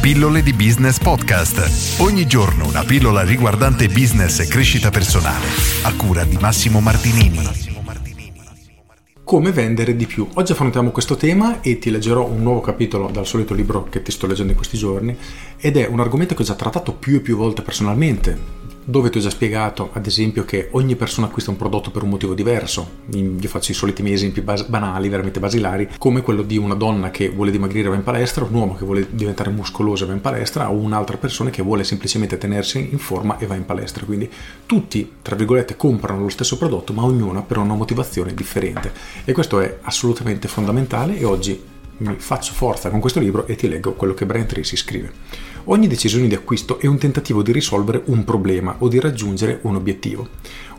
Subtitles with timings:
[0.00, 2.00] Pillole di Business Podcast.
[2.00, 5.44] Ogni giorno una pillola riguardante business e crescita personale.
[5.82, 7.38] A cura di Massimo Martinini.
[9.22, 10.26] Come vendere di più?
[10.32, 14.10] Oggi affrontiamo questo tema e ti leggerò un nuovo capitolo dal solito libro che ti
[14.10, 15.14] sto leggendo in questi giorni
[15.58, 18.49] ed è un argomento che ho già trattato più e più volte personalmente
[18.90, 22.10] dove ti ho già spiegato, ad esempio, che ogni persona acquista un prodotto per un
[22.10, 22.98] motivo diverso.
[23.12, 27.10] Io faccio i soliti miei esempi bas- banali, veramente basilari, come quello di una donna
[27.10, 30.12] che vuole dimagrire e va in palestra, un uomo che vuole diventare muscoloso e va
[30.12, 34.04] in palestra, o un'altra persona che vuole semplicemente tenersi in forma e va in palestra.
[34.04, 34.28] Quindi
[34.66, 38.92] tutti, tra virgolette, comprano lo stesso prodotto, ma ognuno per una motivazione differente.
[39.24, 43.68] E questo è assolutamente fondamentale e oggi mi faccio forza con questo libro e ti
[43.68, 45.12] leggo quello che Brian Tracy scrive.
[45.64, 49.76] Ogni decisione di acquisto è un tentativo di risolvere un problema o di raggiungere un
[49.76, 50.28] obiettivo.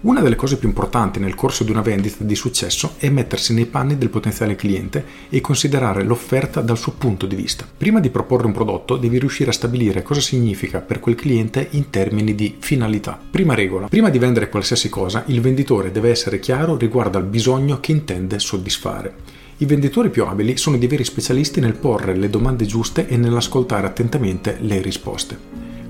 [0.01, 3.67] Una delle cose più importanti nel corso di una vendita di successo è mettersi nei
[3.67, 7.67] panni del potenziale cliente e considerare l'offerta dal suo punto di vista.
[7.77, 11.91] Prima di proporre un prodotto devi riuscire a stabilire cosa significa per quel cliente in
[11.91, 13.19] termini di finalità.
[13.29, 17.79] Prima regola, prima di vendere qualsiasi cosa, il venditore deve essere chiaro riguardo al bisogno
[17.79, 19.40] che intende soddisfare.
[19.61, 23.85] I venditori più abili sono dei veri specialisti nel porre le domande giuste e nell'ascoltare
[23.85, 25.37] attentamente le risposte.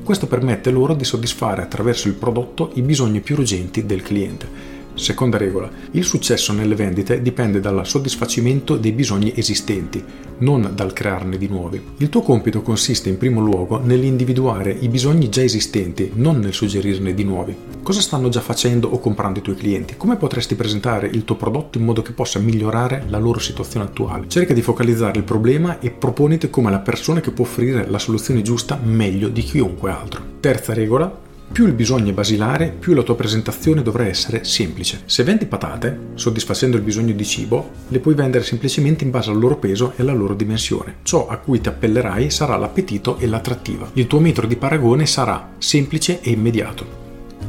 [0.03, 5.37] Questo permette loro di soddisfare attraverso il prodotto i bisogni più urgenti del cliente Seconda
[5.37, 5.69] regola.
[5.91, 10.03] Il successo nelle vendite dipende dal soddisfacimento dei bisogni esistenti,
[10.39, 11.81] non dal crearne di nuovi.
[11.97, 17.13] Il tuo compito consiste in primo luogo nell'individuare i bisogni già esistenti, non nel suggerirne
[17.13, 17.55] di nuovi.
[17.81, 19.95] Cosa stanno già facendo o comprando i tuoi clienti?
[19.97, 24.27] Come potresti presentare il tuo prodotto in modo che possa migliorare la loro situazione attuale?
[24.27, 28.41] Cerca di focalizzare il problema e proponiti come la persona che può offrire la soluzione
[28.41, 30.21] giusta meglio di chiunque altro.
[30.39, 35.01] Terza regola, più il bisogno è basilare, più la tua presentazione dovrà essere semplice.
[35.05, 39.37] Se vendi patate, soddisfacendo il bisogno di cibo, le puoi vendere semplicemente in base al
[39.37, 40.97] loro peso e alla loro dimensione.
[41.03, 43.89] Ciò a cui ti appellerai sarà l'appetito e l'attrattiva.
[43.93, 46.85] Il tuo metro di paragone sarà semplice e immediato.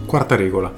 [0.05, 0.73] Quarta regola.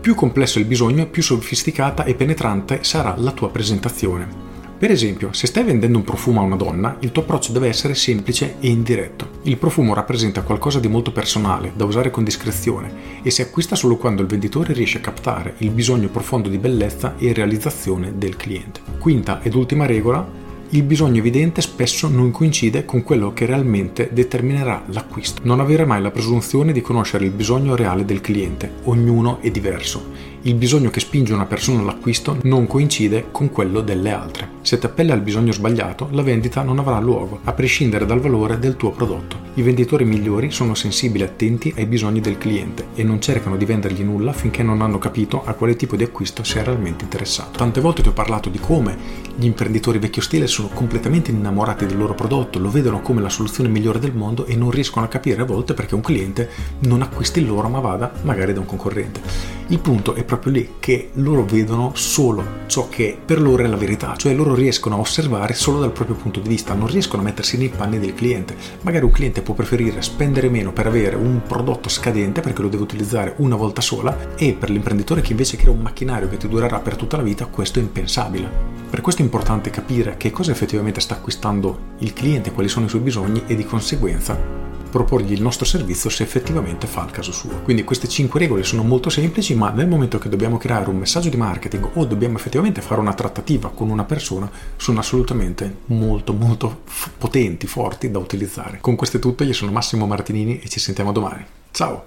[0.00, 4.47] Più complesso il bisogno, più sofisticata e penetrante sarà la tua presentazione.
[4.78, 7.96] Per esempio, se stai vendendo un profumo a una donna, il tuo approccio deve essere
[7.96, 9.40] semplice e indiretto.
[9.42, 13.96] Il profumo rappresenta qualcosa di molto personale, da usare con discrezione, e si acquista solo
[13.96, 18.80] quando il venditore riesce a captare il bisogno profondo di bellezza e realizzazione del cliente.
[19.00, 24.84] Quinta ed ultima regola, il bisogno evidente spesso non coincide con quello che realmente determinerà
[24.90, 25.40] l'acquisto.
[25.42, 30.28] Non avere mai la presunzione di conoscere il bisogno reale del cliente, ognuno è diverso
[30.42, 34.56] il bisogno che spinge una persona all'acquisto non coincide con quello delle altre.
[34.62, 38.58] Se ti appella al bisogno sbagliato, la vendita non avrà luogo, a prescindere dal valore
[38.58, 39.46] del tuo prodotto.
[39.54, 43.64] I venditori migliori sono sensibili e attenti ai bisogni del cliente e non cercano di
[43.64, 47.58] vendergli nulla finché non hanno capito a quale tipo di acquisto sia realmente interessato.
[47.58, 48.96] Tante volte ti ho parlato di come
[49.36, 53.68] gli imprenditori vecchio stile sono completamente innamorati del loro prodotto, lo vedono come la soluzione
[53.68, 56.48] migliore del mondo e non riescono a capire a volte perché un cliente
[56.80, 59.56] non acquisti il loro ma vada magari da un concorrente.
[59.70, 63.78] Il punto è proprio lì che loro vedono solo ciò che per loro è la
[63.78, 67.24] verità, cioè loro riescono a osservare solo dal proprio punto di vista, non riescono a
[67.24, 68.54] mettersi nei panni del cliente.
[68.82, 72.82] Magari un cliente può preferire spendere meno per avere un prodotto scadente perché lo deve
[72.82, 76.78] utilizzare una volta sola e per l'imprenditore che invece crea un macchinario che ti durerà
[76.80, 78.76] per tutta la vita, questo è impensabile.
[78.90, 82.90] Per questo è importante capire che cosa effettivamente sta acquistando il cliente, quali sono i
[82.90, 87.60] suoi bisogni e di conseguenza proporgli il nostro servizio se effettivamente fa il caso suo.
[87.62, 91.28] Quindi queste 5 regole sono molto semplici, ma nel momento che dobbiamo creare un messaggio
[91.28, 96.82] di marketing o dobbiamo effettivamente fare una trattativa con una persona, sono assolutamente molto molto
[96.84, 98.78] f- potenti, forti da utilizzare.
[98.80, 101.44] Con questo è tutto, io sono Massimo Martinini e ci sentiamo domani.
[101.70, 102.06] Ciao!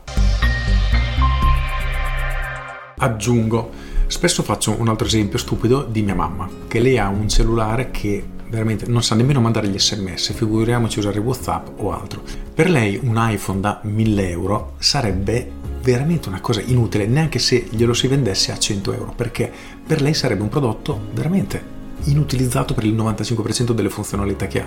[2.98, 7.92] Aggiungo Spesso faccio un altro esempio stupido di mia mamma, che lei ha un cellulare
[7.92, 12.22] che veramente non sa nemmeno mandare gli sms, figuriamoci usare Whatsapp o altro.
[12.54, 15.50] Per lei un iPhone da 1000 euro sarebbe
[15.82, 19.50] veramente una cosa inutile, neanche se glielo si vendesse a 100 euro, perché
[19.88, 24.66] per lei sarebbe un prodotto veramente inutilizzato per il 95% delle funzionalità che ha.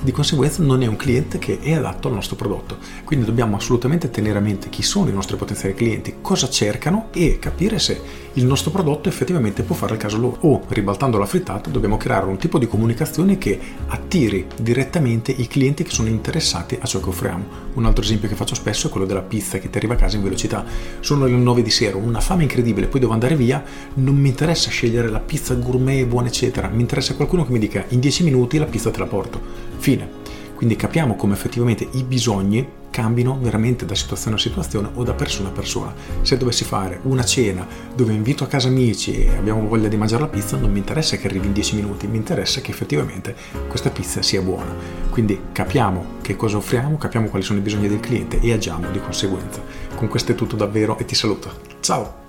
[0.00, 2.76] Di conseguenza non è un cliente che è adatto al nostro prodotto.
[3.04, 7.38] Quindi dobbiamo assolutamente tenere a mente chi sono i nostri potenziali clienti, cosa cercano e
[7.38, 10.38] capire se il nostro prodotto effettivamente può fare il caso loro.
[10.40, 13.58] O, ribaltando la frittata, dobbiamo creare un tipo di comunicazione che
[13.88, 17.44] attiri direttamente i clienti che sono interessati a ciò che offriamo.
[17.74, 20.16] Un altro esempio che faccio spesso è quello della pizza che ti arriva a casa
[20.16, 20.64] in velocità.
[21.00, 23.62] Sono le 9 di sera, una fame incredibile, poi devo andare via,
[23.94, 27.84] non mi interessa scegliere la pizza gourmet, buona eccetera, mi interessa qualcuno che mi dica
[27.88, 29.40] in 10 minuti la pizza te la porto.
[29.76, 30.20] Fine.
[30.54, 35.48] Quindi capiamo come effettivamente i bisogni cambino veramente da situazione a situazione o da persona
[35.48, 35.92] a persona.
[36.20, 37.66] Se dovessi fare una cena
[37.96, 41.16] dove invito a casa amici e abbiamo voglia di mangiare la pizza, non mi interessa
[41.16, 43.34] che arrivi in 10 minuti, mi interessa che effettivamente
[43.66, 44.74] questa pizza sia buona.
[45.10, 49.00] Quindi capiamo che cosa offriamo, capiamo quali sono i bisogni del cliente e agiamo di
[49.00, 49.62] conseguenza.
[49.96, 51.50] Con questo è tutto davvero e ti saluto.
[51.80, 52.21] Ciao!